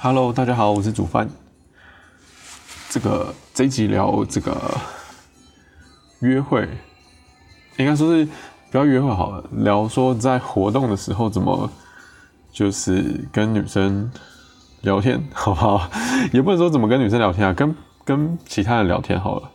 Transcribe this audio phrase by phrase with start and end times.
[0.00, 1.28] Hello，大家好，我是煮饭。
[2.88, 4.56] 这个这一集聊这个
[6.20, 6.68] 约会，
[7.78, 8.24] 应该说是
[8.70, 11.68] 不要约会好了，聊说在活动的时候怎么
[12.52, 14.08] 就是跟女生
[14.82, 15.90] 聊天， 好不好？
[16.32, 19.50] 也不能说怎么跟女生聊天啊，跟跟其他人聊天好了。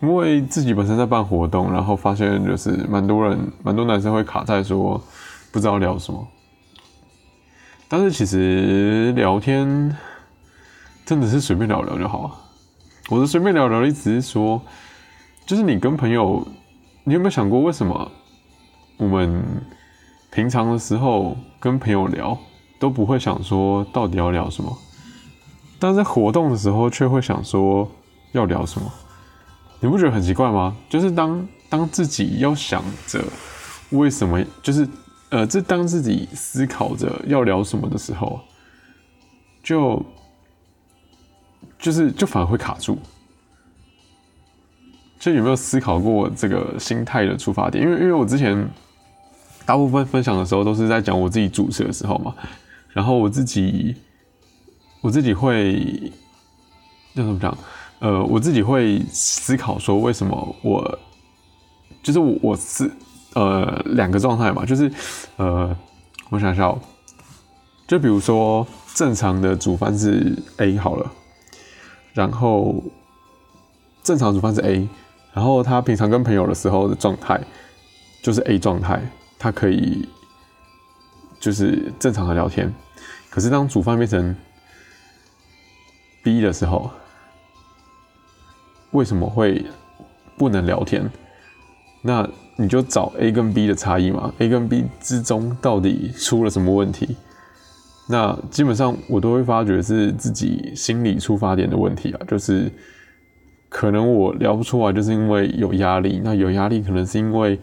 [0.00, 4.98] 因为自己本身在办活动，然后发现就是蛮多人，蛮多男生会卡在说
[5.52, 6.26] 不知道聊什么。
[7.96, 9.96] 但是其实聊天
[11.06, 12.40] 真的是随便聊聊就好。
[13.08, 14.60] 我的随便聊聊的意思是说，
[15.46, 16.44] 就是你跟朋友，
[17.04, 18.10] 你有没有想过为什么
[18.96, 19.40] 我们
[20.32, 22.36] 平常的时候跟朋友聊
[22.80, 24.76] 都不会想说到底要聊什么，
[25.78, 27.88] 但在活动的时候却会想说
[28.32, 28.92] 要聊什么？
[29.78, 30.76] 你不觉得很奇怪吗？
[30.90, 33.22] 就是当当自己要想着
[33.90, 34.84] 为什么，就是
[35.30, 38.40] 呃，这当自己思考着要聊什么的时候，
[39.62, 40.04] 就
[41.78, 42.98] 就是就反而会卡住。
[45.18, 47.82] 就有没有思考过这个心态的出发点？
[47.82, 48.68] 因为因为我之前
[49.64, 52.34] 大部分分享的时候都是在讲我自己主持的时候嘛，
[52.92, 53.96] 然后我自己
[55.00, 56.12] 我自己会
[57.14, 57.56] 要怎么讲？
[58.00, 60.98] 呃，我自己会思考说，为什么我
[62.02, 62.90] 就是我我是
[63.34, 64.90] 呃两个状态嘛，就是
[65.36, 65.76] 呃，
[66.30, 66.78] 我想想，
[67.86, 71.12] 就比如说正常的煮饭是 A 好了，
[72.12, 72.82] 然后
[74.02, 74.88] 正常煮饭是 A，
[75.32, 77.40] 然后他平常跟朋友的时候的状态
[78.22, 79.02] 就是 A 状态，
[79.38, 80.08] 他可以
[81.38, 82.72] 就是正常的聊天，
[83.30, 84.34] 可是当煮饭变成
[86.22, 86.90] B 的时候。
[88.90, 89.66] 为什么会
[90.38, 91.10] 不能聊天？
[92.00, 92.24] 那
[92.56, 97.16] 你就找 A 跟 B 的差异嘛？A 跟 B 之中到底出了什么问题？
[98.06, 102.70] 那基本上我都会发觉是自己心理出发点的问题啊，就是
[103.68, 106.20] 可能我聊不出来，就是因为有压力。
[106.22, 107.58] 那有压力，可能是因为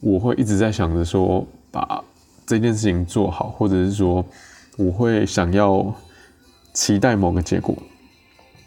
[0.00, 2.02] 我会一直在想着说把
[2.46, 4.24] 这件事情做好，或者是说
[4.78, 5.94] 我会想要
[6.72, 7.76] 期待某个结果。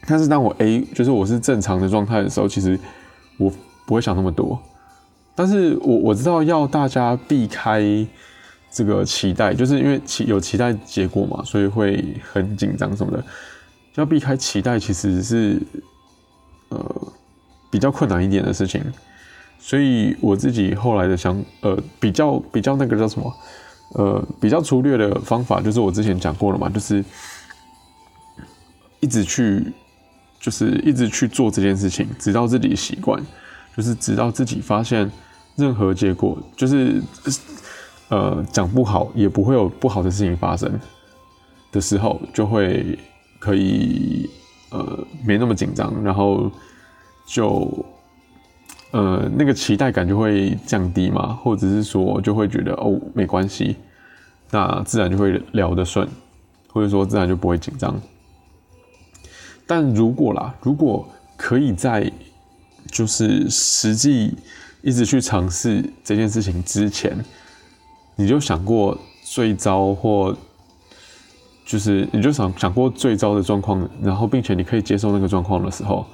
[0.07, 2.79] 但是当我 A 就是我是正常的状态的时候，其实
[3.37, 3.51] 我
[3.85, 4.57] 不会想那么多。
[5.39, 7.81] 但是我我知道要大家避开
[8.69, 13.23] 这个期待，就是因为期有期待结果嘛，所以会很紧张什么的。
[13.95, 15.57] 要避开期待，其实是
[16.67, 17.07] 呃
[17.71, 18.83] 比较困难一点的事情。
[19.57, 23.33] 所以我自己后来的想呃比较比较那个叫什么
[23.93, 27.01] 呃比较粗略的方法，就是我之前讲过了嘛，就是
[28.99, 29.63] 一直去。
[30.41, 33.21] 就是一直去做这件事情，直到自己习惯，
[33.75, 35.11] 就是直到自己发现
[35.59, 37.01] 任何结果，就是
[38.07, 40.79] 呃讲不好也不会有不好的事情发生
[41.71, 42.97] 的时候，就会
[43.37, 44.29] 可以
[44.71, 46.49] 呃没那么紧张，然后
[47.27, 47.85] 就
[48.91, 53.75] 呃那个期待感就会降低嘛，或者是说就会觉得哦没关系，
[54.49, 56.07] 那自然就会聊得顺，
[56.73, 57.99] 或者说自然就不会紧张。
[59.67, 62.11] 但如果啦，如果可以在
[62.91, 64.35] 就是实际
[64.81, 67.17] 一直去尝试这件事情之前，
[68.15, 70.35] 你就想过最糟或
[71.65, 76.05] 就是你就想想过最糟的状况，然后并且你可以接受那个状况的时候，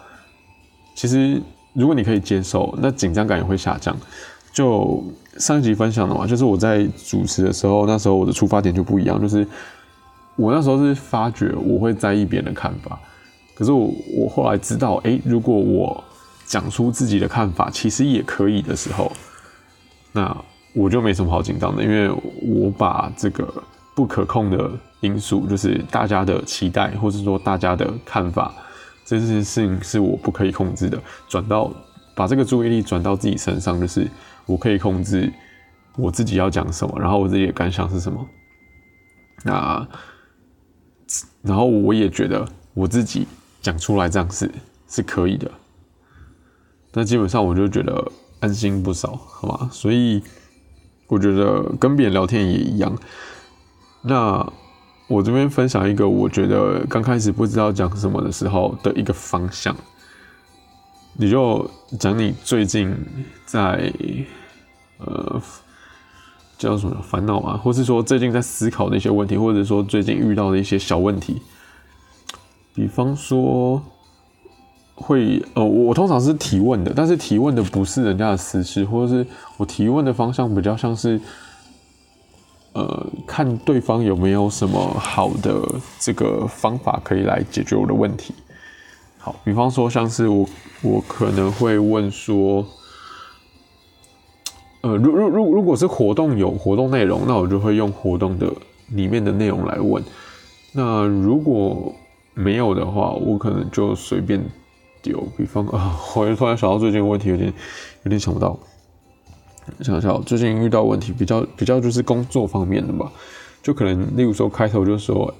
[0.96, 1.42] 其实
[1.74, 3.96] 如果你可以接受，那紧张感也会下降。
[4.52, 5.04] 就
[5.38, 9.46] 上一集分享的嘛，就是我在主持的时候，那时候我的出发点就不一样，就是
[10.38, 12.98] 我那时候是发觉我会在意别人的看法。
[13.54, 16.02] 可是我我后来知道，哎，如果我
[16.46, 19.12] 讲出自己的看法，其实也可以的时候，
[20.12, 20.36] 那
[20.74, 22.10] 我就没什么好紧张的，因为
[22.42, 23.52] 我把这个
[23.96, 28.54] 不可控的因素，就是大家的期待，或者说大家的看法，
[29.06, 31.72] 这件事情是我不可以控制的，转到
[32.16, 34.08] 把这个注意力转到自己身上，就是
[34.46, 35.32] 我可以控制
[35.98, 38.26] 我自己要讲什么，然后我自己的感想是什么，
[39.44, 39.88] 那
[41.42, 43.28] 然后我也觉得我自己。
[43.62, 44.48] 讲出来这样是
[44.88, 45.50] 是可以的，
[46.98, 49.70] 那基本上我就觉得安心不少，好吗？
[49.70, 50.24] 所以
[51.08, 52.98] 我觉得跟别人聊天也一样。
[54.02, 54.50] 那
[55.10, 59.76] 我这边分享一个，我觉得刚开始不知道讲什么的时候的一个方向，
[61.18, 61.70] 你就
[62.00, 62.96] 讲你最近
[63.46, 63.92] 在
[65.00, 65.42] 呃
[66.58, 71.42] 叫什么烦恼啊，或是说最近在思考的一些问题，或者说最近遇到的一些小问题。
[72.74, 73.84] 比方说，
[74.96, 79.28] 会呃，我通常是提问的，但是提问的不是人家的私事，或者是
[79.58, 81.20] 我提问的方向比较像是，
[82.74, 85.62] 呃，看对方有没有什么好的
[86.00, 88.34] 这个方法可以来解决我的问题。
[89.18, 90.48] 好，比方说像是我，
[90.82, 92.66] 我可能会问说，
[94.82, 98.50] 呃，如如如如果是活动有活动内容，那我就会用活动的
[98.90, 100.04] 里面的内容来问。
[100.72, 101.94] 那如果
[102.34, 104.40] 没有的话，我可能就随便
[105.06, 105.22] 丢。
[105.38, 107.54] 比方啊，我突然想到最近问题有点
[108.04, 108.58] 有点想不到。
[109.82, 113.12] 想想最近遇到问题比较比较就是工作方面的吧，
[113.64, 115.34] 就可能例如说开头就说，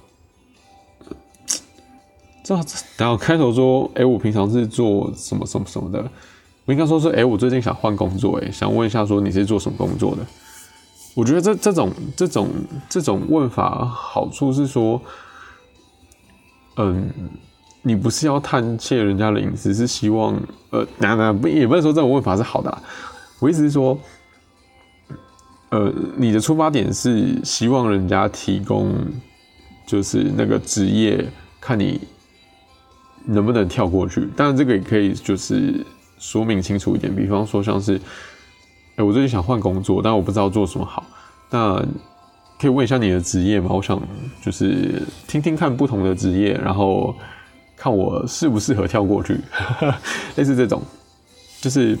[2.42, 2.56] 这
[2.96, 6.10] 然后开头说，哎，我平常是做什么什么什么的，
[6.64, 10.26] 我应该说是，哎，我最近想换工作，哎，想问一下说你是做什么工作的？
[11.14, 12.48] 我觉得这这种这种
[12.88, 15.00] 这种问法好处是说，
[16.78, 17.10] 嗯，
[17.86, 20.34] 你不是要探窃人家的隐私，是希望
[20.70, 22.78] 呃，那那不也不能说这种问法是好的，
[23.38, 23.96] 我意思是说。
[25.68, 28.94] 呃，你的出发点是希望人家提供，
[29.84, 31.26] 就是那个职业，
[31.60, 32.00] 看你
[33.24, 34.28] 能不能跳过去。
[34.36, 35.84] 当然，这个也可以就是
[36.18, 38.00] 说明清楚一点，比方说像是，
[38.94, 41.04] 哎，我最近想换工作，但我不知道做什么好。
[41.50, 41.84] 那
[42.60, 43.70] 可以问一下你的职业吗？
[43.72, 44.00] 我想
[44.40, 47.12] 就是听听看不同的职业，然后
[47.76, 49.38] 看我适不适合跳过去，
[50.36, 50.82] 类似这种，
[51.60, 51.98] 就是。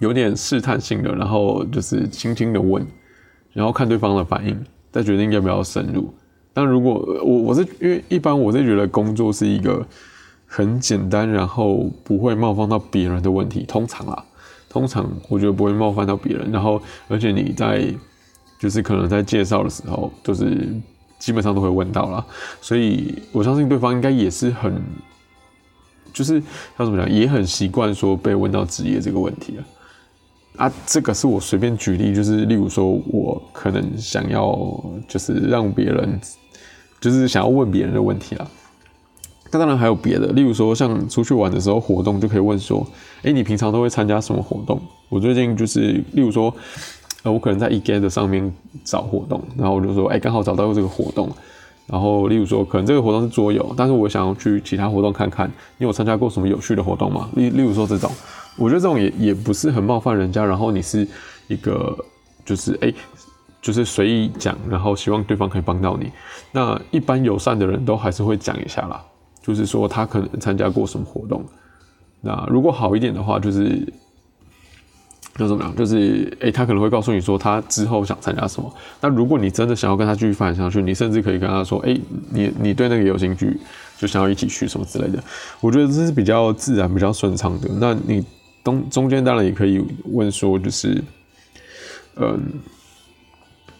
[0.00, 2.84] 有点试探性的，然后就是轻轻的问，
[3.52, 6.12] 然后看对方的反应，再决定要不要深入。
[6.52, 9.86] 但如果我我是因为一般我是觉得工作是一个
[10.46, 13.64] 很简单，然后不会冒犯到别人的问题。
[13.66, 14.24] 通常啊，
[14.68, 16.50] 通常我觉得不会冒犯到别人。
[16.50, 17.86] 然后而且你在
[18.58, 20.44] 就是可能在介绍的时候，就是
[21.24, 22.26] 基本上都会问到了，
[22.60, 24.78] 所以我相信对方应该也是很
[26.12, 26.34] 就是
[26.76, 29.64] 要怎么讲，也很习惯说被问到职业这个问题了。
[30.56, 34.54] 啊，这个是我随便举例，就是例如说，我可能想要
[35.08, 36.20] 就是让别人，
[37.00, 38.46] 就是想要问别人的问题啦。
[39.50, 42.86] 那当然还有别的，例如说像出去玩的时候活动就可以问说，
[43.22, 44.78] 哎，你平常都会参加什么活动？
[45.08, 46.54] 我最近就是，例如说，
[47.24, 48.54] 呃，我可能在 eGet 上面
[48.84, 51.28] 找活动，然后我就说，哎，刚好找到这个活动。
[51.86, 57.28] 然后例如说，可能这个活动是桌游，但是我想要去其他活动看看，你有参加过什么有趣的活动吗？
[57.34, 58.10] 例例如说这种。
[58.56, 61.06] 我觉得这种也也不是很冒犯人家，然后你是
[61.48, 61.94] 一个
[62.44, 62.90] 就是哎，
[63.60, 66.10] 就是随意讲，然后希望对方可以帮到你。
[66.52, 69.04] 那一般友善的人都还是会讲一下啦，
[69.42, 71.44] 就是说他可能参加过什么活动。
[72.22, 73.86] 那如果好一点的话，就是
[75.38, 75.74] 要怎么样？
[75.76, 78.72] 就是哎，他可能会告诉你说他之后想参加什么。
[79.00, 81.98] 那如果你真的想要跟他继续发展下去，你甚至可以跟他说，哎，
[82.30, 83.58] 你你对那个有兴趣，
[83.98, 85.22] 就想要一起去什么之类的。
[85.60, 87.68] 我觉得这是比较自然、比较顺畅的。
[87.80, 88.24] 那你。
[88.64, 91.04] 中中间当然也可以问说，就是，
[92.16, 92.40] 嗯，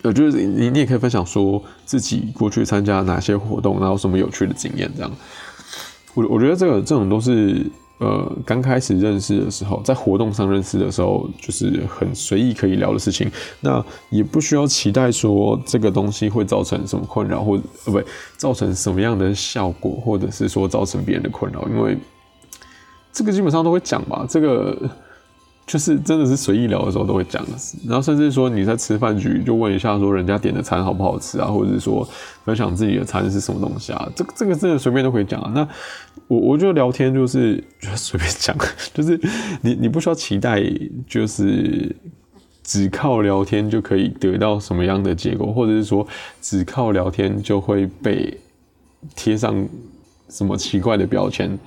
[0.02, 5.10] 我觉得你你也可以分享说自己过去参加哪些活动，然后什么有趣的经验这样。
[6.12, 7.64] 我我觉得这个这种都是
[7.98, 13.30] 呃刚开始认识的时候，在活动上认识的时候，就是很随意可以聊的事情。
[13.60, 17.54] 那也不需要期待说这个东西会造成什么困扰，或
[17.86, 18.02] 呃不
[18.36, 21.96] 造成什么样的效果，或者是说造成别人的困扰，因为。
[23.16, 24.76] 这个基本上都会讲吧，这个
[25.66, 27.42] 就是真的是随意聊的时候都会讲，
[27.86, 32.06] 然后甚至说你在吃饭局就问一下说人家点的餐好不好吃啊，或者是说
[32.44, 35.50] 分享自己的餐是什么东西啊，这个这个真的随便都可以讲啊。
[35.54, 35.66] 那
[36.28, 38.56] 我我觉得聊天就是就随便讲，
[38.92, 39.18] 就是
[39.62, 40.62] 你你不需要期待，
[41.06, 41.94] 就是
[42.62, 46.06] 只靠聊天就可以得到什么样的结果，或者是说
[46.42, 48.38] 只靠聊天就会被
[49.16, 49.66] 贴上
[50.28, 51.58] 什么奇怪的标签。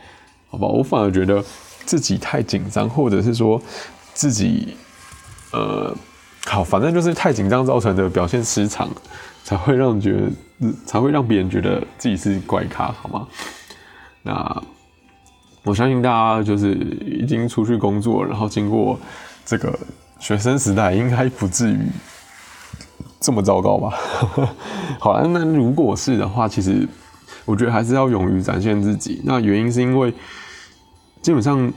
[0.50, 1.44] 好吧，我反而觉得
[1.88, 3.60] 自己太紧张，或者是说
[4.14, 4.78] 自己
[5.52, 5.92] 呃，
[6.46, 8.88] 好，反正就是太紧张造成的表现失常，
[9.44, 13.28] 才会让觉得才会让别人觉得自己是怪咖，好吗？
[14.22, 14.64] 那
[15.64, 19.00] 我相信大家就是已经出去工作，然后经过
[19.44, 19.80] 这个
[20.20, 21.80] 学生时代，应该不至于
[23.20, 23.98] 这么糟糕吧？
[25.00, 26.88] 好，那如果是的话，其实。
[27.46, 29.22] 我觉得还是要勇于展现自己。
[29.24, 30.14] 那原因是因为，
[31.28, 31.74] 基本上，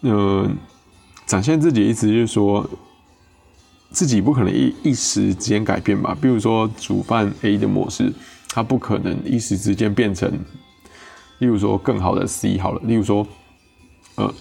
[0.00, 0.50] 呃，
[1.26, 2.66] 展现自己意思就是说，
[3.90, 6.16] 自己不可能一一时间改变吧。
[6.18, 8.10] 比如说煮饭 A 的模式，
[8.48, 10.32] 它不可能一时之间变成，
[11.40, 12.80] 例如说更好的 C 好了。
[12.84, 13.26] 例如说，
[14.14, 14.32] 呃，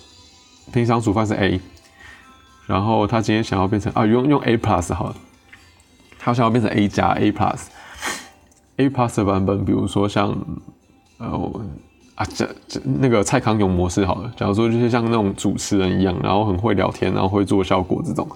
[0.72, 1.60] 平常煮饭是 A，
[2.68, 5.16] 然后他今天想要变成啊，用用 A plus 好了，
[6.18, 7.66] 他想要变成 A 加 A plus。
[8.78, 10.30] A plus 的版本，比如说像，
[11.18, 11.62] 呃，
[12.20, 14.30] 啊，这这那个蔡康永模式好了。
[14.36, 18.28] 假如说就是像那种主持人一样，然后很会聊天，然后会做效果这种，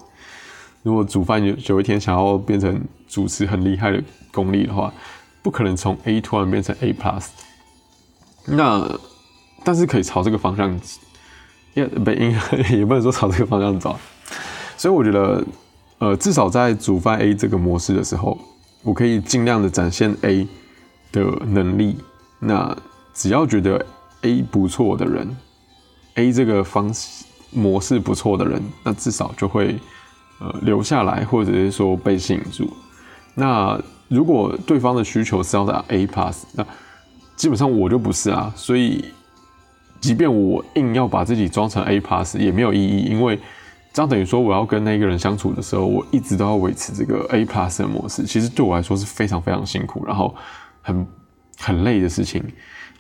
[0.83, 4.93] 如果煮饭有有一天想要变成主持很厉害的功力的话，
[5.41, 7.25] 不可能从 A 突然变成 A plus。
[8.45, 8.89] 那
[9.65, 10.79] 但是可以朝这个方向，
[11.73, 12.31] 也不应
[12.71, 13.99] 也不能说朝这个方向走。
[14.77, 15.43] 所以我觉得，
[15.99, 18.37] 呃，至少在煮饭 A 这个模式的时候，
[18.81, 20.47] 我可以尽量的展现 A
[21.11, 21.97] 的能力。
[22.39, 22.73] 那
[23.13, 23.86] 只要觉得
[24.22, 25.38] A 不错的人
[26.15, 29.79] ，A 这个方式模式不错的人，那至少就会
[30.39, 32.72] 呃留下来，或者是说被吸引住。
[33.36, 36.65] 那如果对方的需求是要打 A plus，那
[37.36, 38.53] 基本上我就不是啊。
[38.55, 39.05] 所以，
[40.00, 43.39] 即便我硬要把自己装成 A plus 也没有意义，因为
[43.91, 48.24] 这样等于说我要跟那个人相处的时候，我一直都要维持这个 A plus 的模式。
[48.24, 50.36] 其实对我来说是非常非常辛苦，然后
[50.82, 51.08] 很
[51.58, 52.43] 很累的事情，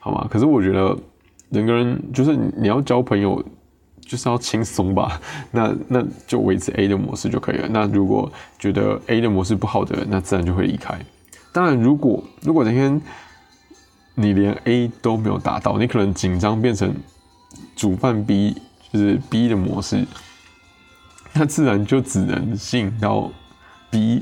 [0.03, 0.27] 好吗？
[0.29, 0.97] 可是我觉得
[1.49, 3.41] 人跟人就是你要交朋友，
[4.01, 5.21] 就是要轻松吧。
[5.49, 7.69] 那那就维持 A 的模式就可以了。
[7.69, 8.29] 那如果
[8.59, 10.99] 觉得 A 的模式不好的人，那自然就会离开。
[11.53, 13.01] 当然，如果如果今天
[14.15, 16.93] 你连 A 都没有达到，你可能紧张变成
[17.77, 18.57] 煮饭 B，
[18.91, 20.05] 就是 B 的模式。
[21.31, 23.31] 那自然就只能吸引到
[23.89, 24.21] B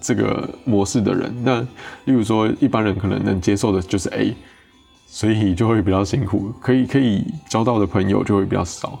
[0.00, 1.32] 这个模式的人。
[1.44, 1.60] 那
[2.04, 4.34] 例如说，一般人可能能接受的就是 A，
[5.12, 8.96] 所以就会比较辛苦，可以可以交到的朋友就会比较少，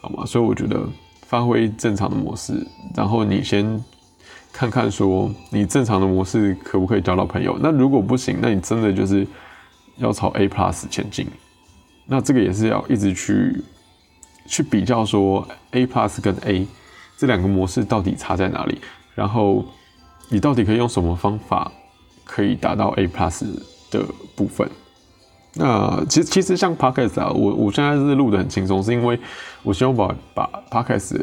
[0.00, 0.24] 好吗？
[0.24, 0.88] 所以我觉得
[1.26, 3.84] 发挥正常的模式，然后你先
[4.54, 7.58] 看看说你正常的模式可不可以交到朋友。
[7.60, 9.26] 那如果不行，那你真的就是
[9.98, 11.26] 要朝 A plus 前进。
[12.06, 13.62] 那这个也是要一直去
[14.46, 16.66] 去比较说 A plus 跟 A。
[17.18, 18.80] 这两个模式到底差在哪里？
[19.14, 19.62] 然后
[20.30, 21.70] 你到底可以用什么方法
[22.24, 23.44] 可以达到 A plus
[23.90, 24.02] 的
[24.34, 24.66] 部分？
[25.54, 29.18] 那其实其实像 Podcast 啊，我我现在是录的很轻松，是因为
[29.62, 31.20] 我希望把把 Podcast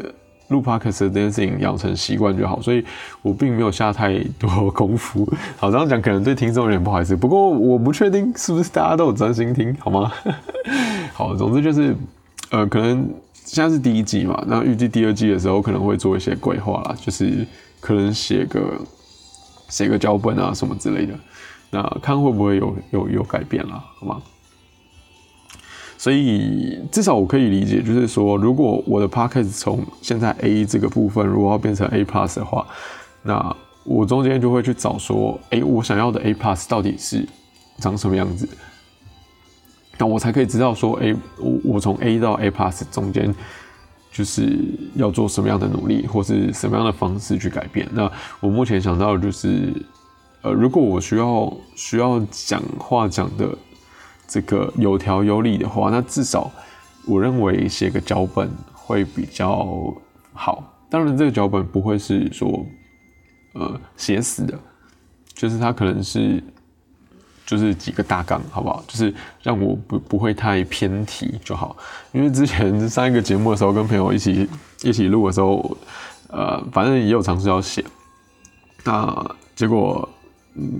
[0.48, 2.84] 录 Podcast 这件事情养成习惯就好，所以
[3.22, 5.26] 我并没有下太多功夫。
[5.56, 10.12] 好，这样讲可能对听众有点不好意思，不过我不确定是不是大家都有专心听，好吗？
[11.14, 11.94] 好，总之就是
[12.50, 13.08] 呃，可能。
[13.50, 17.46] 现在是第一季嘛，那预计第二季的时候可能会做一些规划啦，就是
[17.80, 18.60] 可能写个
[19.70, 21.14] 写个脚本啊什么之类的，
[21.70, 24.22] 那看会不会有有有改变了，好吗？
[25.96, 32.64] 所以至少我可以理解，就是说如果我的 p a c k a g e 从现在 A 这个部分如果要变成 A plus 的话，
[33.22, 37.26] 那我中间就会去找说，哎，我想要的 A plus 到底是
[37.78, 38.48] 长什么样子？
[39.98, 43.34] 那我才可以知道说，哎，我我从 A 到 A plus 中间，
[44.12, 44.56] 就是
[44.94, 47.88] 要做什么样的努力，或是什么样的方式去改变。
[47.90, 48.08] 那
[48.38, 49.72] 我目前想到的就是，
[50.48, 53.56] 呃，如果我需要需要讲话讲的
[54.26, 56.50] 这个有条有理的话，那至少
[57.06, 59.94] 我认为写个脚本会比较
[60.32, 60.64] 好。
[60.88, 62.64] 当然，这个脚本不会是说，
[63.52, 64.58] 呃，写死的，
[65.34, 66.42] 就是它可能是。
[67.46, 68.84] 就是几个大纲，好不好？
[68.86, 71.74] 就是让我不不会太偏题就好。
[72.12, 74.46] 因为之前上一个节目的时候，跟朋友一起
[74.82, 75.74] 一起录的时候，
[76.28, 77.82] 呃，反正也有尝试要写，
[78.84, 80.06] 那结果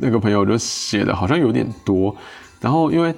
[0.00, 2.14] 那个朋友就写的好像有点多。
[2.60, 3.14] 然后因为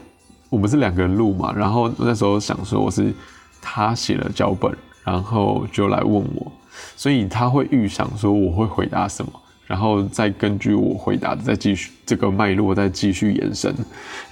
[0.48, 3.12] 我们是两个人录嘛，然后那时候想说我是
[3.60, 4.70] 他写了脚本，
[5.04, 6.52] 然后就来问我，
[6.96, 9.32] 所以他会预想说我会回答什么。
[9.66, 13.72] 然后再根据我回答的再继续这个脉络再继续延伸，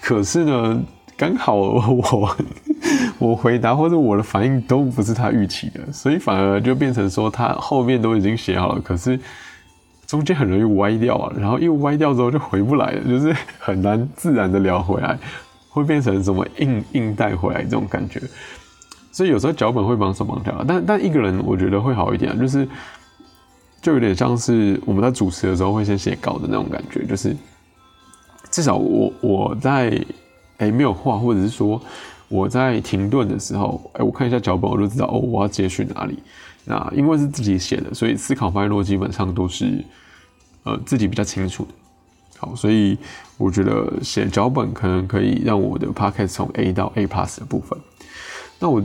[0.01, 0.83] 可是呢，
[1.17, 2.37] 刚好 我
[3.21, 9.17] 我回答或者我的反应都不是他预期的，所以反而就变成说他后面都已经写好了，可是
[10.09, 15.17] 中间很容易歪掉啊，然后一歪掉之后就回不来了，就是很难自然的聊回来，
[15.69, 18.21] 会变成什么硬硬带回来这种感觉，
[19.13, 22.67] 所以有时候脚本会帮手忙掉，但但一个人我觉得会好一点，就是。
[23.81, 27.35] 就有点像是我们在主持的时候会先写稿的那种感觉，就是
[28.51, 30.05] 至少我我在
[30.57, 31.81] 哎没有话，或者是说
[32.27, 36.19] 我在停顿的时候，哎我看一下脚本，我就知道哦我要接续哪里。
[36.69, 39.85] 那因为是自己写的，所以思考脉络基本上都是
[40.65, 41.71] 呃自己比较清楚的。
[42.39, 42.97] 好，所以
[43.37, 47.79] 我觉得写脚本可能可以让我的 podcast 从 A 到 A plus 的部分。
[48.61, 48.83] 那我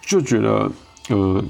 [0.00, 0.70] 就觉得
[1.10, 1.44] 呃。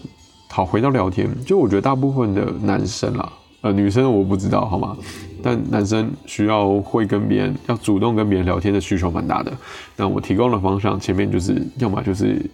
[0.50, 3.30] 好，回到聊天，就我觉得大部分的男生啦，
[3.61, 4.97] 呃，女生我不知道，好吗？
[5.42, 9.52] 但男生需要会跟别人要主动跟别人聊天的需求蛮大的。
[9.94, 12.50] 那我提供的方向前面就是要么就是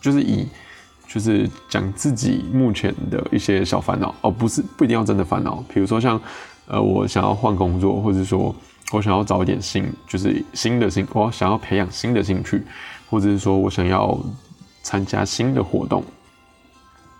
[0.00, 0.46] 就是以
[1.12, 6.18] 就是讲自己目前的一些小烦恼哦，不是不一定要真的烦恼，比如说像
[6.66, 8.54] 呃我想要换工作，或者说
[8.92, 12.62] 我想要找一点新就是新的兴，我想要培养新的兴趣，
[13.10, 14.18] 或者是说我想要
[14.82, 16.02] 参加新的活动。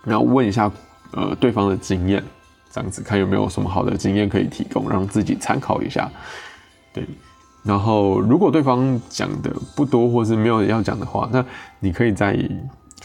[0.03, 0.71] 然后问一下，
[1.11, 2.23] 呃，对方的经验，
[2.71, 6.09] 这样子看有没有什么好的经验可以提供，让自己参考一下。
[6.91, 7.07] 对，
[7.63, 11.45] 然后如果对方讲的不多，或是没有要讲的话，那
[11.79, 12.37] 你可以再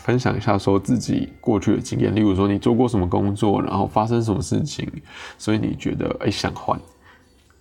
[0.04, 4.90] 分享一下说自己过去的经验，例如说你做过什么工作，然后发生什么事情，
[5.36, 6.78] 所以你觉得哎想换。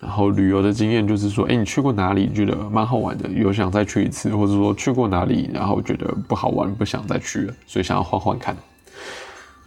[0.00, 8.56] 然后旅游的经验就是说，哎，你去过哪里觉得蛮好玩的，有想再去一次，或者说去过哪里，然后觉得不好玩，不想再去了，所以想要换换看，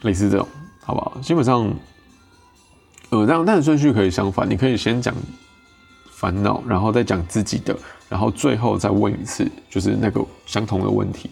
[0.04, 0.48] 类似这种，
[0.86, 1.18] 好不好？
[1.22, 1.70] 基本上，
[3.10, 5.14] 呃，这样，但是顺序可以相反，你可以先讲
[6.12, 11.32] 烦恼，然后再讲自己的，然后最后再问一次，就是那个相同的问题。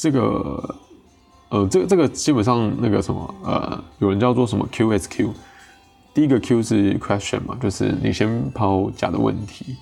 [0.00, 0.74] 这个，
[1.50, 5.28] 呃，这个这个基本上那个什么，呃，有人叫做什么 QSQ。
[6.14, 9.76] 第一个 Q 是 question 嘛，就是你先抛假的问题，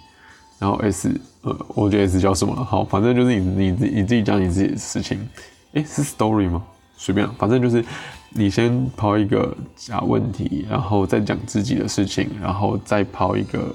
[0.58, 1.08] 然后 S
[1.42, 2.52] 呃，我觉得 S 叫什么？
[2.64, 5.26] 好，反正就是你你你自己讲你自己的事情。
[5.74, 6.64] 诶，是 story 吗？
[6.96, 7.84] 随便，反正就是
[8.30, 13.72] 你先抛一个假问题，然后再讲自己的事情，然后再抛一个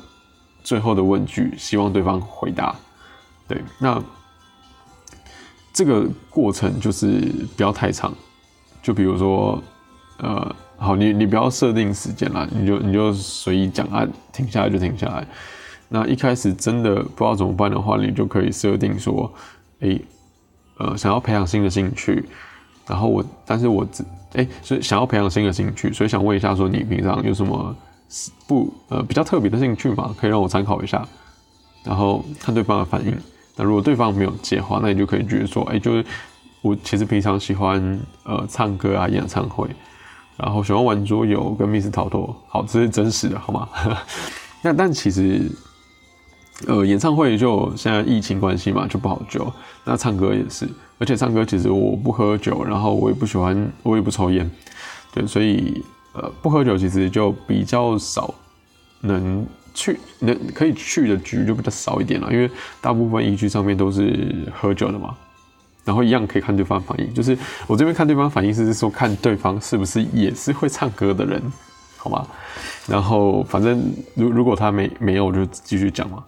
[0.62, 2.76] 最后的问句，希望对方回答。
[3.48, 4.04] 对，那
[5.74, 8.14] 这个过程就是不要太长，
[8.82, 9.62] 就比如说
[10.20, 10.56] 呃。
[10.76, 15.26] 好，你你不要设定时间了，你就你就随意讲啊，停下来就停下来。
[15.88, 19.32] 那一开始真的不知道怎么办的话，你就可以设定说，
[19.80, 19.98] 哎，
[20.80, 22.28] 呃，想要培养新的兴趣，
[22.86, 24.04] 然后我，但是我只，
[24.34, 27.74] 哎，所以想要培养新的兴趣，所以想问一下，说你平常有什么
[28.46, 30.14] 不呃比较特别的兴趣吗？
[30.20, 31.08] 可以让我参考一下，
[31.86, 33.16] 然后看对方的反应。
[33.56, 36.06] 那如果对方没有接话，那你就可以觉得说，哎，就是
[36.62, 39.68] 我其实平常喜欢呃唱歌啊，演唱会。
[40.36, 43.70] 然后喜欢玩桌游跟密室逃脱，好，这是真实的，好吗？
[44.64, 45.48] 那但其实，
[46.66, 49.46] 呃，演唱会就现在疫情关系嘛，就不好救。
[49.84, 50.68] 那唱歌也是，
[50.98, 54.50] 而且唱歌其实我不喝酒，然后我也不喜欢，我也不抽烟，
[55.14, 55.84] 对，所以
[56.14, 58.34] 呃，不喝酒其实就比较少
[59.02, 62.50] 能去，能可以去的局就比较少一点了，因为
[62.80, 65.16] 大部分一局上面都是喝酒的嘛。
[65.86, 71.42] 然后一样可以看对方反应，就是我这边看对方反应是说看对方是不是也是会唱歌的人，
[71.98, 72.26] 好吗？
[72.88, 76.24] 然后反正如如果他没没有就继续讲嘛。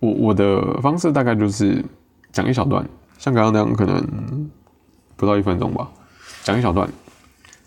[0.00, 1.84] 我我的方式大概就是
[2.32, 2.86] 讲一小段，
[3.18, 4.50] 像刚刚那样可能
[5.16, 5.88] 不到一分钟吧，
[6.42, 6.88] 讲一小段，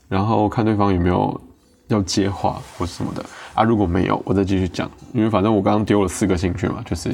[0.08, 1.42] 然后看对方有没有
[1.88, 3.26] 要接话或什么的
[3.58, 3.64] 啊。
[3.64, 7.12] 如果没有，我再继续讲，因为反正我刚刚丢了四个兴趣嘛，就是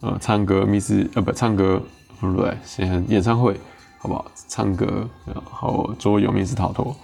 [0.00, 1.82] 呃唱歌、密室呃不唱歌。
[2.20, 2.56] 不对？
[2.64, 3.54] 先演唱会，
[3.98, 4.24] 好不好？
[4.48, 6.96] 唱歌，然后桌游、密室逃脱，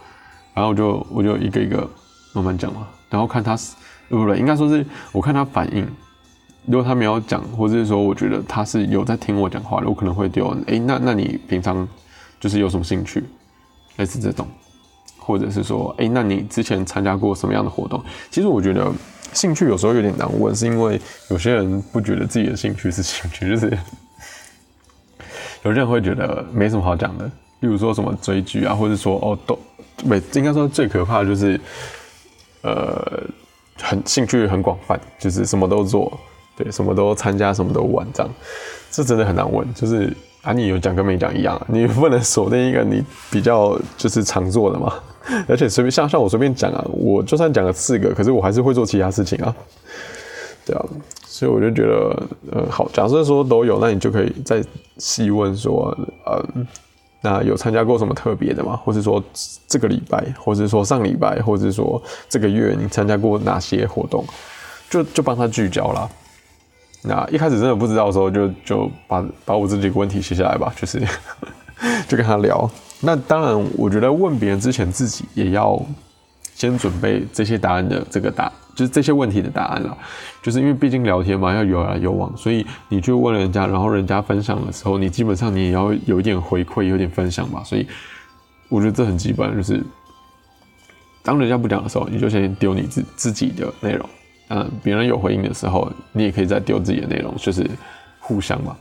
[0.54, 1.86] 然后我就我就一个一个
[2.32, 3.54] 慢慢讲嘛，然后看他，
[4.08, 4.38] 对不对？
[4.38, 5.86] 应该说是我看他反应，
[6.64, 10.56] 如果他没有讲，或者是说我觉得他是有在听我讲话的，我可能会丢。
[10.68, 11.86] 哎，那那你平常
[12.38, 13.22] 就是有什么兴趣？
[13.96, 14.46] 类似这种，
[15.20, 18.02] 或者是说，哎，那你之前参加过什么样的活动？
[18.30, 18.90] 其实我觉得
[19.32, 23.78] 兴趣有时候有点难问，是因为有些人不觉得自己的兴趣是兴趣， 就是。
[25.62, 27.26] 有些人会觉得没什么好讲的，
[27.60, 29.58] 例如说什么追剧啊，或者说哦都，
[30.06, 31.60] 没应该说最可怕就是，
[32.62, 33.22] 呃，
[33.82, 36.18] 很兴趣很广泛，就是什么都做，
[36.56, 38.32] 对，什么都参加，什么都玩，这样，
[38.90, 39.68] 这真的很难问。
[39.74, 44.94] 就是啊，你有讲跟没讲一样，你不能锁定一个你比较就是常做的嘛。
[45.46, 49.54] 而且随便像像我随便讲啊，我就算讲了四个，可是我还是会做其他事情啊，
[50.64, 50.84] 对啊。
[51.26, 52.22] 所以我就觉得，
[52.52, 54.62] 呃，好，假设说都有，那你就可以再
[54.98, 56.66] 细问说，嗯，
[57.22, 58.76] 那有参加过什么特别的吗？
[58.84, 59.22] 或是说
[59.66, 64.24] 这个礼拜，或者说上礼拜，或者说这个月你参加过哪些活动？
[64.90, 66.08] 就就帮他聚焦啦。
[67.02, 71.00] 那一开始真的不知道的时候，就就把把我自己的问题写下来吧，就是
[72.06, 72.70] 就跟他聊。
[73.00, 75.80] 那当然，我觉得问别人之前，自己也要
[76.54, 78.52] 先准备这些答案的这个答。
[78.72, 79.98] 就是这些问题的答案了，
[80.42, 87.62] 就是因为毕竟聊天嘛，要有来有往，所以你去问人家，然后人家分享的时候，你基本上你也要有一点回馈，有点分享吧。
[87.62, 87.86] 所以
[88.70, 89.82] 我觉得这很基本，就是
[91.22, 94.08] 当人家不讲的时候，你就先丢你自自己的内容，
[94.50, 97.68] 嗯，别人有回应的时候，你也可以再丢自己的内容，就是
[98.20, 98.76] 互相嘛。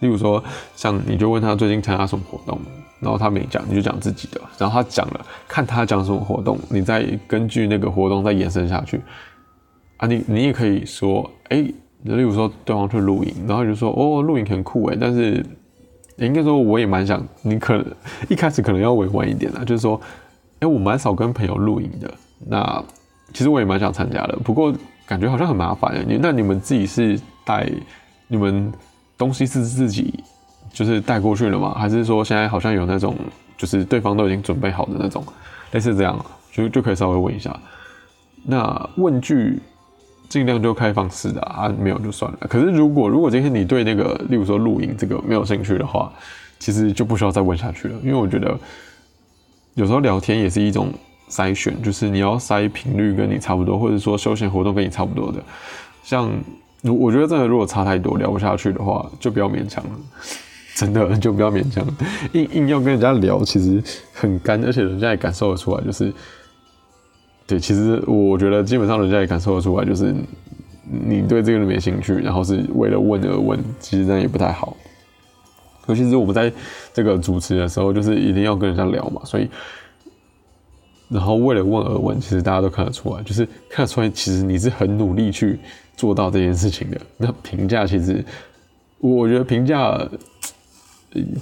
[0.00, 0.42] 例如说，
[0.76, 2.58] 像你就问他最近参加什么活动。
[3.00, 4.40] 然后他没讲，你就讲自己的。
[4.56, 8.98] 然后他讲了，看他讲什么活动，你再根据那个活动再延伸下去。
[9.98, 11.56] 啊，你你也可以说，哎，
[12.02, 15.44] 例如说对方去露营，然后就说，哦，露营很酷哎，但是
[16.16, 17.84] 应该说我也蛮想，你可能
[18.30, 20.00] 一开始可能要委婉一点啦，就是说，
[20.60, 22.10] 哎，我蛮少跟朋友露营的，
[22.46, 22.82] 那
[23.32, 24.74] 其实我也蛮想参加的，不过
[25.06, 26.04] 感觉好像很麻烦。
[26.06, 27.68] 你那你们自己是带
[28.28, 28.72] 你们
[29.16, 30.22] 东西是自己？
[30.72, 31.72] 就是带过去了吗？
[31.78, 33.14] 还是说现在好像有那种，
[33.56, 35.24] 就是对方都已经准备好的那种，
[35.70, 36.18] 类似这样，
[36.50, 37.56] 就就可以稍微问一下。
[38.42, 39.60] 那问句
[40.28, 42.38] 尽量就开放式的啊，没有就算了。
[42.48, 46.12] 可是如果如果今天你对那个，例如说露营这个没有兴趣的话，
[46.58, 48.58] 其实就不需要再问下去了，因为我觉得
[49.74, 50.92] 有时候聊天也是一种
[51.34, 55.42] 筛选，就是你要筛频率跟你差不多，或者说休闲活动跟你差不多的。
[56.04, 56.30] 像
[56.82, 59.90] 我觉得真的如果差太多聊不下去的话，就不要勉强了，
[60.76, 61.84] 真的就不要勉强，
[62.34, 66.12] 硬硬要跟人家聊，其实很干，而且人家也感受得出来，就是
[67.46, 70.14] 对，其实我觉得基本上人家也感受得出来，就是
[70.88, 74.76] 你对这个人没兴趣，然后是为了问而问，其实这样也不太好。
[75.86, 76.50] 尤其是我们在
[76.94, 79.48] 这个主持的时候，就是一定要跟人家聊嘛，所以，
[81.14, 85.60] 然后为了问而问，其实大家都看得出来，就是看得出来，其实你是很努力去
[85.96, 87.00] 做到这件事情的。
[87.16, 88.24] 那评价其实，
[88.98, 89.96] 我觉得评价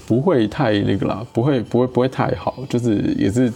[0.07, 3.51] 不会太那个啦，不会不会不会太好，就是也是，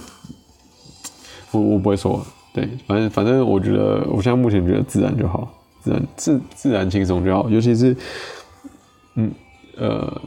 [1.50, 5.52] 我我不会说，对，反正反正我觉得，我现在目前觉得自然就好，
[5.82, 7.94] 自然自自然轻松就好，尤其是，
[9.16, 9.30] 嗯
[9.76, 10.18] 呃。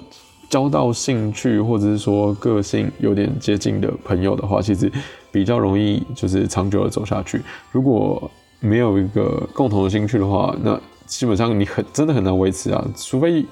[0.50, 4.92] 交到兴趣或者是说个性有点接近的朋友的话，其实
[5.32, 7.42] 比较容易就是长久的走下去。
[7.72, 12.86] 如果没有一个共同的兴趣的话，那基本上你很真的很难维持啊。
[12.96, 13.46] 除非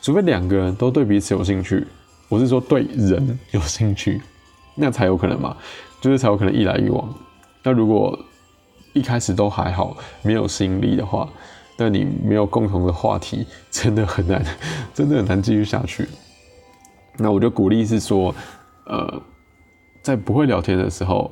[0.00, 1.86] 除非两个人都对彼此有兴趣，
[2.28, 4.20] 我是说对人有兴趣，
[4.74, 5.56] 那才有可能嘛，
[6.00, 7.08] 就是才有可能一来一往。
[7.62, 8.18] 那如果
[8.92, 11.28] 一开始都还好，没有吸引力的话。
[11.80, 14.44] 但你没有共同的话题，真的很难，
[14.92, 16.08] 真的很难继续下去。
[17.16, 18.34] 那我就鼓励是说，
[18.86, 19.22] 呃，
[20.08, 21.30] 在不会聊天的时候，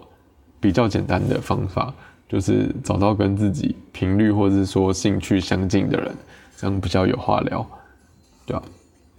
[0.61, 1.95] 比较简单的方法
[2.29, 6.15] 就是找到跟自己频率或者是说兴趣相近的人，
[6.59, 7.67] 这样比较有话聊，
[8.45, 8.63] 对吧？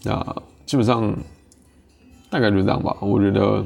[0.03, 0.35] 那
[0.67, 1.11] 基本上
[2.29, 2.95] 大概就这样吧。
[2.99, 3.65] 我觉得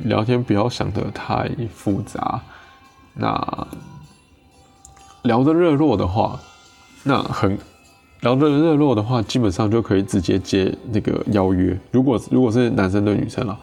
[0.00, 2.42] 聊天不要想得太复杂，
[3.14, 3.66] 那。
[5.22, 6.38] 聊得热络的话，
[7.02, 7.58] 那很
[8.20, 11.74] 聊得热络的话，基本上就可以直接接那个邀约。
[11.90, 13.58] 如果如果是男生对女生了，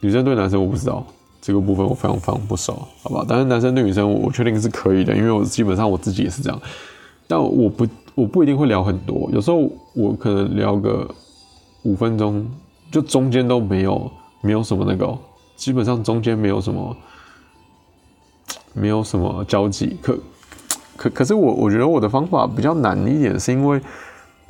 [0.00, 1.04] 女生对男生我不知道
[1.40, 3.24] 这个部分我非常非常不熟，好吧？
[3.28, 6.60] 但是男生对女生我确定是可以的，因为我基本上我自己也是这样。
[7.26, 11.08] 但我不我不一定会聊很多，有时候我可能聊个
[11.84, 12.44] 五分钟，
[12.90, 14.10] 就中间都没有
[14.40, 15.16] 没有什么那个，
[15.56, 16.96] 基本上中间没有什么
[18.74, 20.18] 没有什么交集可。
[20.96, 23.80] 可可是我我觉得我的方法比较难一点，是因为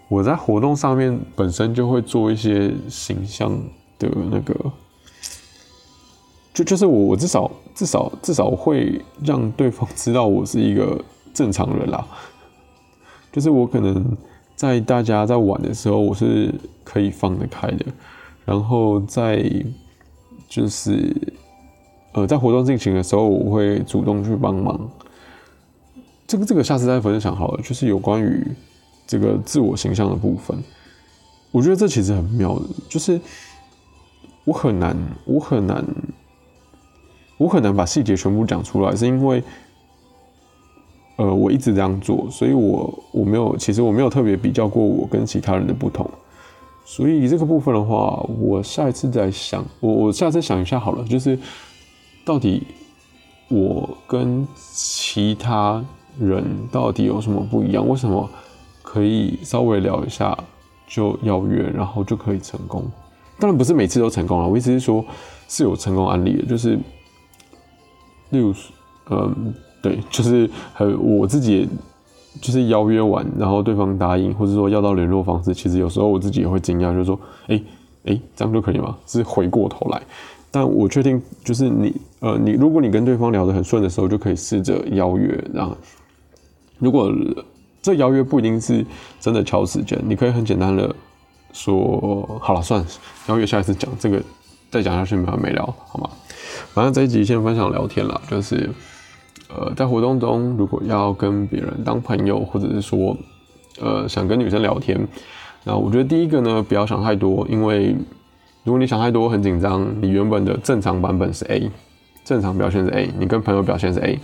[0.08, 3.56] 我在活动上面本身就会做一些形象
[3.98, 4.54] 的那个，
[6.52, 12.04] 就就是我我至少至少至少会让对方知道我是一个正常人啦，
[13.32, 14.16] 就是我可能
[14.56, 16.52] 在大家在玩的时候我是
[16.84, 17.86] 可以放得开的，
[18.44, 19.44] 然后在
[20.48, 21.14] 就是
[22.12, 24.90] 呃在活动进行的时候我会主动去帮忙。
[26.26, 28.46] 这个这个下次再分享好了，就是有关于
[29.04, 30.56] 这个自我形象的部分，
[31.50, 33.20] 我觉得这其实很妙的，就是
[34.44, 35.84] 我很难，我很难，
[37.40, 39.42] 我很难把细节全部讲出来，是因为，
[41.16, 46.08] 呃，我一直这样做，所以我我没有，其实我没有特别比较过我跟其他人的不同，
[46.84, 51.38] 所以这个部分的话，我下一次再想，我我下次想一下好了，就是
[52.26, 52.62] 到底
[53.48, 55.82] 我跟其他。
[56.18, 57.88] 人到底有什么不一样？
[57.88, 58.28] 为什么
[58.82, 60.36] 可以稍微聊一下
[60.86, 62.84] 就邀约，然后就可以成功？
[63.38, 65.02] 当然不是每次都成功了，我意思是说
[65.48, 66.76] 是有成功案例的，就是
[68.30, 68.54] 例如，
[69.10, 71.68] 嗯，对， 就是还我自己，
[72.40, 77.60] 就是邀约完，然后对方答应，或者说要到联络方式，其实有时候我自己也会惊讶，就是说，哎
[78.06, 78.96] 哎，这样就可以吗？
[79.06, 80.02] 是回过头来，
[80.50, 85.76] 但我确定就是你，呃，你如果你跟对方聊得很顺的时候，就可以试着邀约，然后。
[86.82, 87.12] 如果
[87.82, 88.82] 这邀约不一定是
[89.20, 90.96] 真的敲时间，你可以很简单的
[91.52, 92.86] 说好了，算了
[93.28, 94.22] 邀约下一次讲这个，
[94.70, 96.10] 再讲下去没完没了，好吗？
[96.72, 98.70] 反正这一集先分享聊天了，就是
[99.48, 103.16] 呃，在活动中如果要跟别人当朋友，或者是说
[103.80, 105.06] 呃想跟女生聊天，
[105.64, 107.96] 那我觉得第一个呢，不要想太多，因为
[108.62, 111.70] 如果你想太多很紧张，你原本的正常版本是 A，
[112.24, 114.18] 正常表现是 A，你跟朋友表现是 A。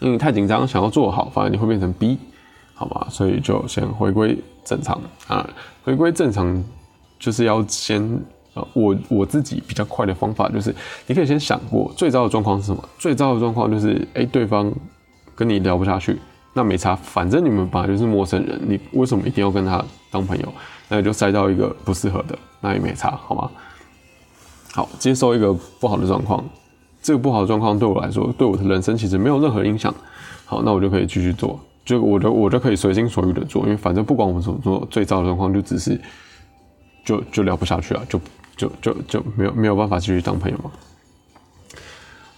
[0.00, 2.18] 因为太紧张，想要做好，反而你会变成 B，
[2.74, 3.06] 好吗？
[3.08, 5.48] 所以就先回归正常啊，
[5.84, 6.62] 回归正常
[7.18, 8.02] 就是要先
[8.56, 10.74] 呃，我我自己比较快的方法就是，
[11.06, 12.88] 你可以先想过最糟的状况是什么？
[12.98, 14.72] 最糟的状况就是，哎，对方
[15.34, 16.18] 跟你聊不下去，
[16.54, 20.52] 那没差，反正你们本来就是陌生人，你为什么一定要跟他当朋友？
[20.88, 23.50] 那就塞到一个不适合的，那也没差，好吗？
[24.72, 26.44] 好，接受一个不好的状况。
[27.02, 29.94] 这个不好的状况对我来说，对我的人生其实没有任何影响。
[30.44, 36.00] 好，那我就可以继续做，就我就我就可以随心所欲的做，因为反正不管我们怎么做，最糟的状况就只是
[37.04, 38.20] 就就聊不下去了，就
[38.56, 40.70] 就就就没有没有办法继续当朋友吗。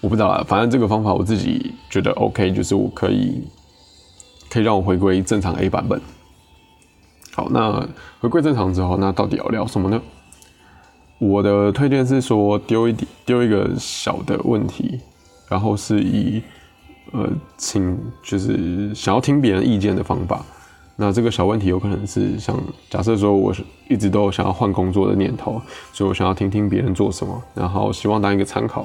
[0.01, 3.43] 我不知道啦，反正这个方法我自己觉得 OK，就是我可以
[4.49, 6.01] 可以让我回归正常 A 版本。
[7.35, 7.87] 好，那
[8.21, 10.01] 回归正常之后，那到底要聊什么呢？
[11.19, 15.01] 我的推荐是说丢一点丢一个小的问题，
[15.49, 16.41] 然后是以
[17.11, 20.45] 呃请就是想要听别人意见的方法。
[21.01, 23.55] 那这个小问题有可能是像假设说我
[23.89, 28.85] 一直都有想要换工作的念头，所以我想要听听别人做什么，然后希望当一个参考。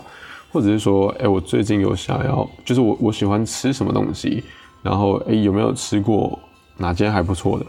[0.52, 4.44] 或者是说，哎，我最近有想要，就是我我喜欢吃什么东西，
[4.84, 6.38] 然后哎有没有吃过
[6.78, 7.66] 哪间还不错的，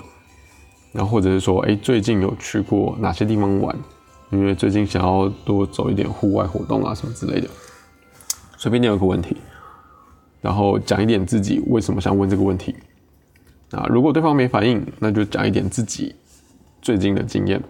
[0.93, 3.75] 然后或者是说，哎最近有去过哪些地方玩，
[4.29, 7.49] 因为最近想要多走一点户外活动啊什么之类的，
[8.59, 9.35] 随便念一个问题，
[10.43, 12.77] 然后讲一点自己为什么想问这个问题，
[13.75, 16.15] 啊如果对方没反应，那就讲一点自己
[16.81, 17.63] 最近的经验，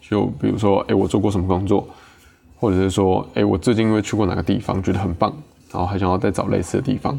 [0.00, 1.88] 就比如说，哎我做过什么工作。
[2.60, 5.32] 或者是说，哎，我最近因为去过哪个地方，觉得很棒，
[5.70, 7.16] 然后还想要再找类似的地方，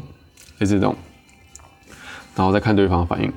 [0.58, 0.94] 类似这种，
[2.36, 3.32] 然后再看对方的反应。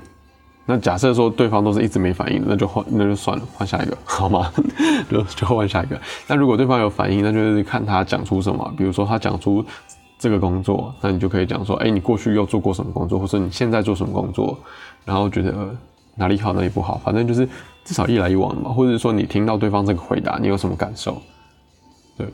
[0.65, 4.51] 那假设说对方都是一直没反应，那就换，那就算了，换下一个， 好吗？
[5.09, 5.97] 就就换下一个。
[6.27, 8.73] 那如果对方有反应，那就是看他讲出什么。
[8.77, 9.65] 比如说他讲出
[10.23, 14.57] 这个工作，那你就可以讲说，哎，你过去又做过什么工作，或者你现在做什么工作，
[15.03, 15.75] 然后觉得
[16.15, 17.45] 哪里好哪里不好，反正就是
[17.83, 18.71] 至少一来一往嘛。
[18.71, 21.21] 或者说你听到对方这个回答，你有什么感受？
[22.17, 22.25] 对，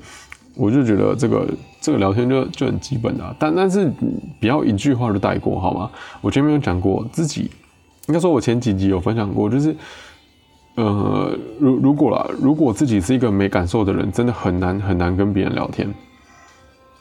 [0.56, 1.48] 我就觉得这个
[1.82, 3.92] 这个聊天就就很基本的，但但是
[4.40, 5.90] 不要一句话就带过好吗？
[6.22, 7.50] 我前面有讲过，自己
[8.08, 9.76] 应该说，我前几集有分享过，就是
[10.76, 15.92] 呃，如如果啦，如果自己是一个没感受的人，真的很难很难跟别人聊天。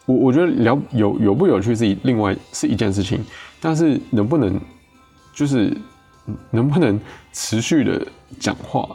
[0.08, 3.20] 我我觉得聊有有不有趣是另外是一件事情，
[3.60, 4.58] 但是能不能
[5.34, 5.76] 就是
[6.50, 6.98] 能不能
[7.32, 8.04] 持续的
[8.40, 8.88] 讲话？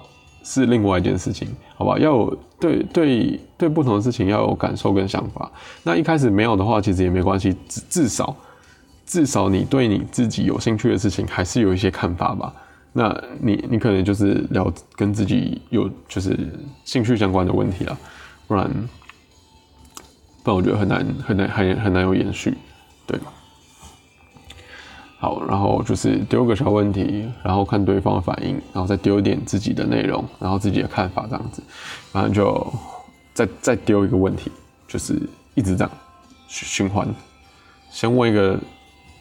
[0.45, 1.47] 是另外一件事情，
[1.77, 1.97] 好吧？
[1.97, 5.49] 要有对对对不同的事情要有感受跟想法。
[5.83, 8.35] 那一开始没有的话，其实也没关系，至至少
[9.05, 12.53] 至少你对你自己有兴趣的事情还是有一些看法吧。
[12.91, 16.37] 那你你可能就是聊跟自己有就是
[16.83, 17.97] 兴趣相关的问题了，
[18.45, 18.69] 不然
[20.43, 22.55] 不然我觉得很难很难很很难有延续，
[23.07, 23.17] 对。
[25.17, 31.63] 好，然后就是丢个小问题，然后看对方的反应，然后再丢一点自己的内容，然后自己的看法这样子，
[32.11, 32.73] 反正就
[33.33, 34.51] 再再丢一个问题，
[34.85, 35.17] 就是
[35.55, 35.91] 一直这样
[36.49, 37.07] 循环。
[37.89, 38.59] 先问一个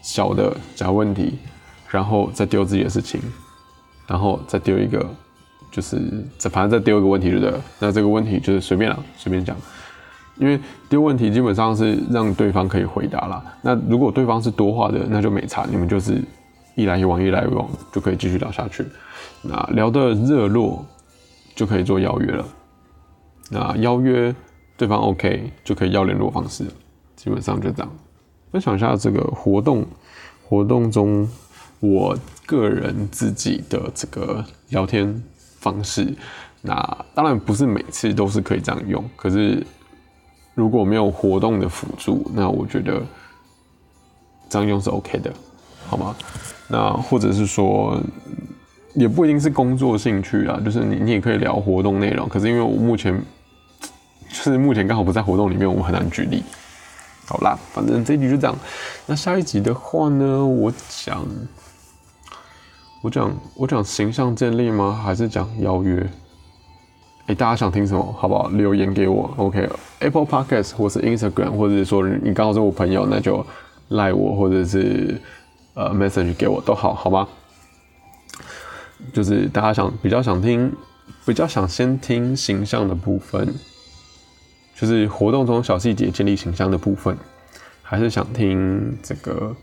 [0.02, 1.38] 小的假问题，
[1.88, 3.20] 然后再丢自己的事情，
[4.08, 5.08] 然后再丢一个，
[5.70, 6.00] 就是
[6.36, 7.60] 再反正再丢一个问题就，对了？
[7.78, 9.56] 那这个问题就是随便了，随便讲。
[10.36, 13.44] 因为丢问题基本上是让对方可以回答啦。
[13.60, 16.20] 那如果对方是多话的，那就没差，你们就是
[16.74, 18.84] 一来一往，一来一往就可以继续聊下去。
[19.42, 20.84] 那聊的热络，
[21.54, 22.44] 就可以做邀约了。
[23.50, 24.34] 那邀约
[24.76, 26.64] 对方 OK，就可以要联络方式。
[27.14, 27.92] 基本上就这样。
[28.50, 29.86] 分享一下这个活动
[30.44, 31.28] 活动中，
[31.80, 32.16] 我
[32.46, 35.22] 个人自己的这个聊天
[35.58, 36.12] 方式。
[36.62, 39.62] 那当然不是每次都是可以这样用，可是。
[40.54, 43.02] 如果没有活动的辅助，那我觉得
[44.48, 45.32] 这样用是 OK 的，
[45.86, 46.14] 好吗？
[46.68, 47.98] 那或者是说，
[48.94, 52.28] 也不一定是工作兴趣啊，就是你你也可以聊活动内容。
[52.28, 53.18] 可是因为我目前
[54.28, 56.42] 就是目前刚好不在活动里面，我们很难举例。
[57.26, 58.56] 好啦，反正这一集就这样。
[59.06, 60.72] 那下一集的话呢，我
[61.04, 61.26] 讲
[63.02, 65.00] 我讲我讲形象建立吗？
[65.02, 66.06] 还是讲邀约？
[67.26, 68.12] 哎，大家想听什么？
[68.18, 68.48] 好不好？
[68.48, 73.44] 留言给我，OK？Apple Podcast 或是 Instagram，或者是说你刚好是我朋友，那就
[73.88, 75.20] 赖我，或者是
[75.74, 77.28] 呃 message 给我都好，好吗？
[79.12, 80.72] 就是大家想比较想听，
[81.24, 83.54] 比较想先听形象的部分，
[84.74, 87.16] 就是活动中小细节建立形象的部分，
[87.82, 89.54] 还是想听这个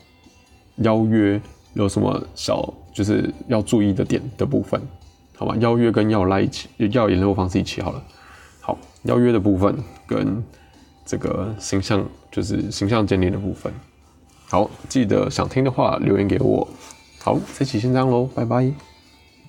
[0.78, 1.40] 邀约
[1.74, 4.82] 有什么小就是要注意的点的部分？
[5.40, 8.04] 好吧，邀约跟要来一起，要联络方式一起好了。
[8.60, 9.74] 好，邀约的部分
[10.06, 10.44] 跟
[11.06, 13.72] 这个形象，就是形象建立的部分。
[14.50, 16.68] 好，记得想听的话留言给我。
[17.24, 18.89] 好，这期先这样喽，拜拜。